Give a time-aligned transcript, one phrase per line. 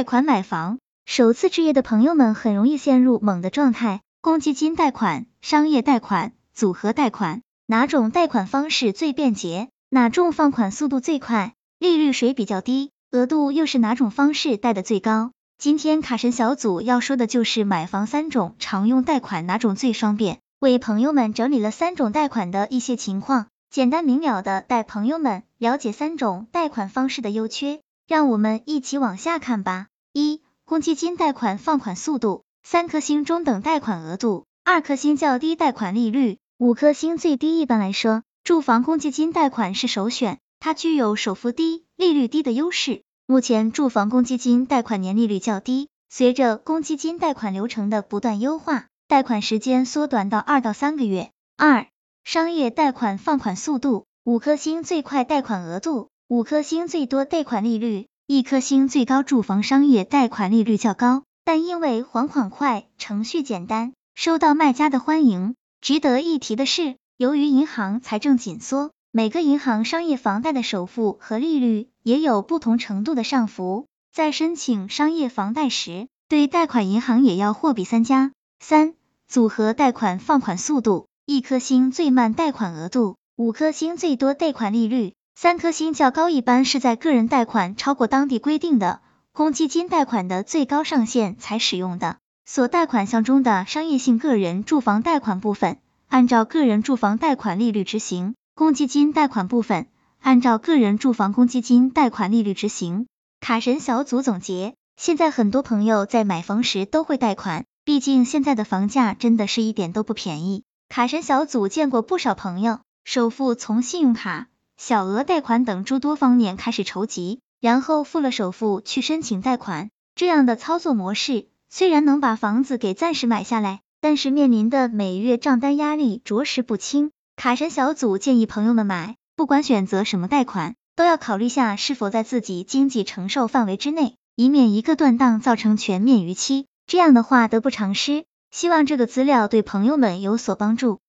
[0.00, 4.00] 贷款买房，首次置业的朋友们很容易陷入懵的状态。
[4.22, 9.68] 公积金贷款、商业贷款、组合贷款，哪种贷款方式最便捷？
[9.90, 11.52] 哪种放款速度最快？
[11.78, 12.92] 利率谁比较低？
[13.10, 15.32] 额度又是哪种方式贷的最高？
[15.58, 27.82] 今天卡神小组要说的就是买房三种常用贷款哪种最方便，为朋友们整理了三种贷款的一些情况，简单明了的带朋友们了解三种贷款方式的优缺。
[28.08, 29.86] 让我们一起往下看吧。
[30.12, 37.60] 一、公积金贷款放款速度，三颗星中等贷款额度，二颗星较低贷款利率，五颗星最低。
[37.60, 43.02] 一般来说，住房公积金贷款是首选，它具有首付低、利率低的优势。
[43.26, 51.30] 目前住房公积金贷款年利率较低，随着公积金贷款流程的不断优化，贷款时间缩短到二到三个月。
[51.56, 51.86] 二、
[52.24, 56.08] 商业贷款放款速度，五颗星最快贷款额度。
[56.26, 59.24] 五颗星最多贷款利率，一颗星最高。
[59.24, 65.56] 住房商业贷款利率较高，但因为还款快、程序简单，受到卖家的欢迎。
[65.80, 78.30] 值得一提的是，由于银行财政紧缩，每个银行商业房贷的首付和利率也有不同程度的上浮，在申请商业房贷时，对贷款银行也要货比三家。
[78.60, 78.94] 三、
[79.26, 85.14] 组合贷款放款速度，一颗星最慢贷款额度，五颗星最多贷款利率。
[85.34, 89.00] 三颗星较高，一般是在个人贷款超过当地规定的
[89.32, 92.18] 公积金贷款的最高上限才使用的。
[92.44, 95.78] 所贷款项中的商业性个人住房贷款部分，
[96.08, 99.86] 按照个人住房贷款利率执行；公积金贷款部分，
[100.20, 103.06] 按照个人住房公积金贷款利率执行。
[103.40, 110.64] 卡神小组总结：现在很多朋友在买房时都会贷款，毕竟现在的房价真的是一点都不便宜。
[110.88, 114.48] 卡神小组见过不少朋友，首付从信用卡。
[114.80, 119.90] 小额贷款等诸多方面开始筹集，然后付了首付去申请贷款。
[120.14, 127.10] 这样的操作模式虽然能把房子给暂时买下来，但是面临的每月账单压力着实不轻。
[127.36, 136.64] 卡神小组建议朋友们买，不管选择什么贷款，都要考虑下是否在自己经济承受范围之内，以免一个断档造成全面逾期。
[136.86, 138.24] 这样的话得不偿失。
[138.50, 141.00] 希望这个资料对朋友们有所帮助。